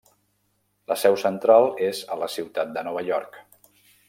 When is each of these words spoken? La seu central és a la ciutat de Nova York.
La 0.91 0.97
seu 1.01 1.17
central 1.25 1.67
és 1.89 2.01
a 2.17 2.21
la 2.23 2.31
ciutat 2.39 2.73
de 2.79 2.89
Nova 2.89 3.05
York. 3.13 3.43